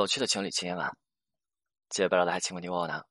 [0.00, 0.92] 有趣的情侣情缘晚，
[1.88, 3.02] 接不了的还请问你我呢？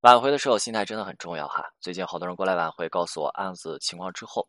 [0.00, 1.64] 挽回的时候心态真的很重要哈。
[1.80, 4.48] 最近好多人过来挽回，告诉我案子情况之后，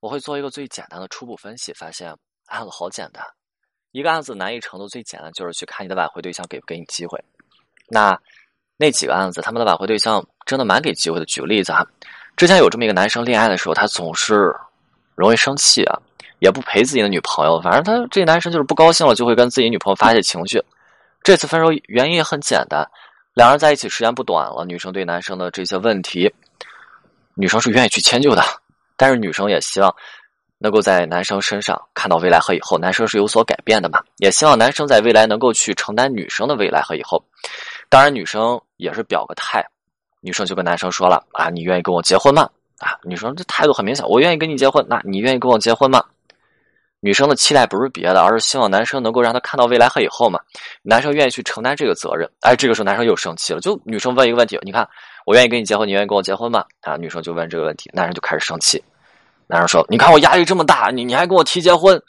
[0.00, 2.16] 我会做一个最简单的初步分析，发现
[2.46, 3.22] 案子好简单。
[3.90, 7.22] 一个案子难易程度最简单，就是去看你的挽回对象给不给你机会。
[7.88, 8.18] 那
[8.78, 11.26] 那几个案子，他们的挽回对象真的蛮给机会的。
[11.26, 11.86] 举个例子哈，
[12.34, 14.50] 之前有这么一个男生恋爱的时候，他总是
[15.14, 16.00] 容易生气啊。
[16.42, 20.60] 也不陪自己的女朋友，反正他这男生就是不高兴了，就会跟自己女朋友发泄情绪。
[21.22, 22.84] 这次分手原因也很简单，
[23.32, 26.28] 两人在一起时间不短了，女生对男生的这些问题，
[27.36, 28.42] 女生是愿意去迁就的，
[28.96, 29.94] 但是女生也希望
[30.58, 37.24] 能够在男生身上看到未来和以后，男生是有所改变的嘛，也希望男生在未来能够去承担女生的未来和以后。
[37.88, 39.64] 当然，女生也是表个态，
[40.20, 42.50] 女生就跟男生说了啊，你愿意跟我结婚吗？
[42.80, 46.04] 啊，女生这态度很明显，我愿意跟你结婚，那你愿意跟我结婚吗？
[47.04, 50.38] 女生的期待不是别的，而是希望男生能够让她看到未来和以后嘛。
[50.82, 52.30] 男生愿意去承担这个责任。
[52.42, 54.88] 哎，这个时候男生又生气了，就女生问一个问题：“你看，
[55.26, 58.80] 我愿意跟你结婚，你愿意跟我结婚吗？”啊，女生就问这个问题，男生就开始生气。
[59.48, 62.00] 男生说：“你看我压力这么大，你你还跟我提结婚，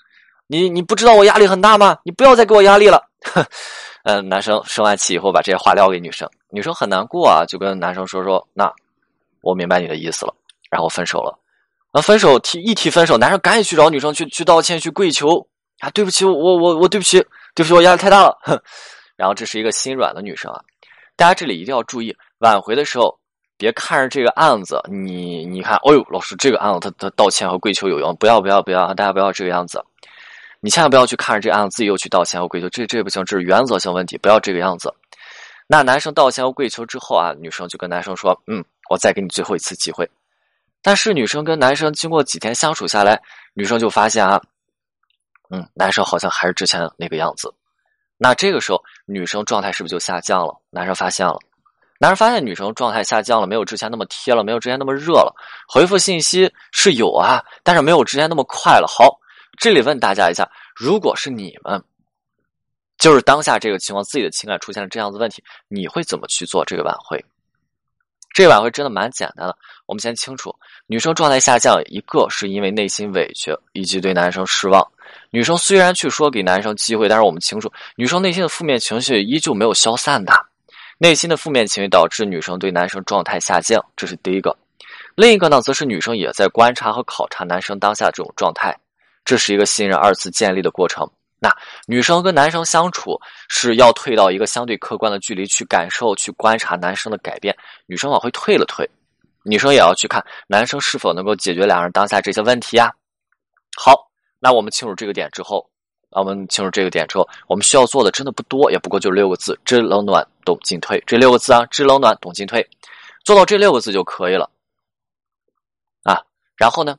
[0.46, 1.98] 你你不知道我压力很大吗？
[2.04, 3.04] 你不要再给我压力了。
[4.06, 8.72] ”嗯，男生生完气以后把这些话撂给女生，女生很难过啊，就跟男生说说：“那
[9.42, 10.36] 我明白你的意思了，
[10.70, 11.36] 然后分手了。”
[11.94, 15.38] 啊，分手提一提分手，男生赶紧去找女生去去道歉去跪求
[15.80, 17.20] 啊，对不起，我我我对不起，
[17.54, 18.36] 对不起，我压力太大了。
[18.42, 18.60] 哼，
[19.16, 20.60] 然后这是一个心软的女生啊，
[21.16, 23.16] 大家这里一定要注意，挽回的时候
[23.58, 29.80] 别看着这个案子，你你看，哦呦，老师这个案子他他道歉和跪求有用，不要不要不要，大家不要这个样子，
[30.62, 34.92] 你千万不要去看着这个案子自己又去道歉和跪求，这这不行，这是原则性问题，不要这个样子。
[35.68, 40.10] 那男生道歉和跪求之后啊，女生就跟男生说，嗯，我再给你最后一次机会。
[40.84, 43.20] 但是女生跟男生经过几天相处下来，
[43.54, 44.40] 女生就发现啊，
[45.50, 47.52] 嗯，男生好像还是之前那个样子。
[48.18, 50.54] 那这个时候，女生状态是不是就下降了？
[50.70, 51.38] 男生发现了，
[52.00, 55.34] 男生发现女生状态下降了，没有之前那么贴了，没有之前那么热了，
[55.68, 58.88] 回复信息是有啊，但是没有之前那么快了。
[58.88, 59.18] 好，
[59.58, 61.82] 这里问大家一下，如果是你们，
[62.98, 67.24] 就是当下这个情况，自己的情感出现了这样子问题，你会怎么去做这个挽回？
[68.34, 69.56] 这个挽回真的蛮简单的。
[69.86, 70.56] 我们先清楚，
[70.94, 74.88] 女生状态下降，一个是因为内心委屈以及对男生失望。
[75.32, 80.32] 女生虽然去说给男生机会，但是我们清楚，女生内心的负面情绪依旧没有消散的。
[81.00, 84.56] 内心的负面情绪导致女生对男生状态下降，这是第一个。
[85.16, 88.78] 另一个呢，则是女生也在观察和考察男生当下这种状态，
[89.26, 91.10] 这是一个信任二次建立的过程。
[91.40, 91.52] 那
[91.88, 97.58] 女生跟男生相处是要退到一个相对客观的距离去感受、去观察男生的改变。
[97.88, 98.88] 女生往回退了退，
[99.44, 102.94] 女生也要去看男生是否能够解决两人当下这些问题呀。
[103.78, 104.10] 好，
[104.40, 105.70] 那我们清楚这个点之后，
[106.10, 111.04] 那我们清楚这个点之后，我们需要做的真的不多，也不过就六个字：知冷暖，懂进退。
[111.06, 112.68] 这六个字啊，知冷暖，懂进退，
[113.24, 114.50] 做到这六个字就可以了
[116.04, 116.22] 啊。
[116.56, 116.98] 然后呢？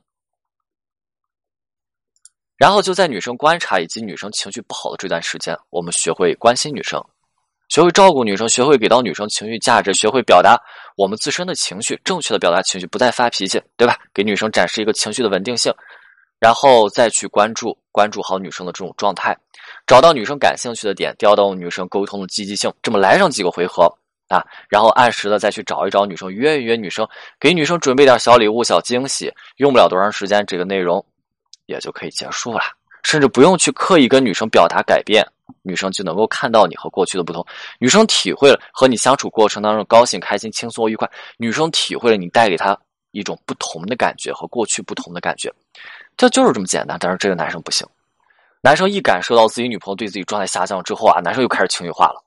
[2.57, 7.05] 然后就在女生观察以及女生情绪不好的这段时间，我们学会关心女生，
[7.69, 10.57] 学会照顾女生，学会给到女生情绪价值，学会表达
[10.97, 13.99] 我们自身的情绪，正确的表达情绪，不再发脾气，对吧？
[14.13, 15.73] 给女生展示一个情绪的稳定性，
[16.39, 19.37] 然后再去关注关注好女生的这种状态，
[19.87, 23.93] 找到女生感兴趣的点，调动女生沟通的积极性，这么来上几个回合
[24.29, 27.09] 啊，然后按时的再去找一找女生，约一约女生，
[27.41, 31.05] 给女生准备点小礼物、小惊喜，用不了多长时间，这个内容。
[31.67, 32.61] 也就可以结束了，
[33.05, 35.25] 甚至不用去刻意跟女生表达改变，
[35.63, 37.47] 女生就能够看到你和过去的不同。
[37.79, 42.77] 女生体会了和你相处过程当中高兴、开心、轻松、愉快，女生体会了你带给她
[43.13, 45.53] 一种不同的感觉和过去不同的感觉，
[46.17, 46.97] 这就是这么简单。
[46.99, 47.87] 但是这个男生不行，
[48.63, 52.25] 男生一感受到自己女朋友对自己状态下降之后啊，男生又开始情绪化了，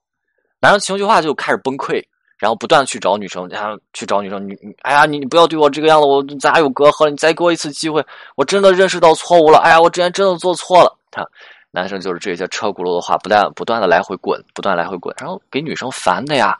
[0.60, 2.02] 男生情绪化就开始崩溃。
[2.38, 8.06] 然后不断去找女生，然后去找女生，你你，哎呀，你你不要对我这个样子，我咱俩有隔阂，你再给我一次机会，
[8.36, 10.96] 我真的认识到错误了，哎呀，我之前真的做错了。
[11.12, 11.26] 看，
[11.72, 16.58] 男生就是这些车轱辘的话，不断不断的来回滚，不断来回滚，然后给女生烦的呀。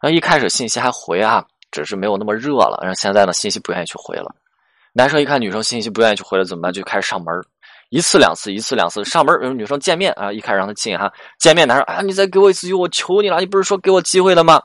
[0.00, 4.34] 然后一开始信息还回啊，只是没有那么热了，然后现在呢，信息不愿意去回了。
[4.92, 6.72] 男生一看女生信息不愿意去回了，怎么办？
[6.72, 7.34] 就开始上门，
[7.90, 14.62] 一次两次，一次两次上门，女生见面啊，一开始让她进哈，见面男生啊，你再给我一次机会，我求你了，你不是说给我机会了吗？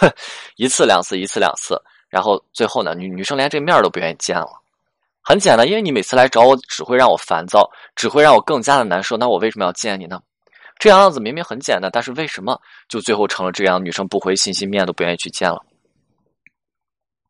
[0.56, 4.48] 一次两次，一次两次，然后最后呢，女女生连这面都不愿意见了。
[5.22, 9.16] 很简单，因为你每次来找我，只会让我烦躁，只会让我更加的难受。
[9.16, 10.20] 那我为什么要见你呢？
[10.78, 13.84] 这样子明明很简单，但是为什么就最后成了这样？
[13.84, 15.64] 女生不回信息，面都不愿意去见了。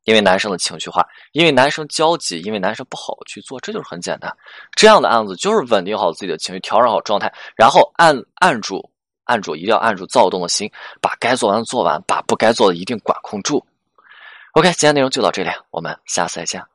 [0.04, 4.34] 因为男生的情绪化，因为男生焦急，因为男生不好去做，这就是很简单。
[4.74, 8.90] 这样的案子就是稳定好自己的情绪，调整好状态，然后按按住。
[9.32, 10.70] 按住，一定要按住躁动的心，
[11.00, 13.64] 把该做完的做完，把不该做的一定管控住。
[14.52, 16.71] OK，今天内容就到这里，我们下次再见。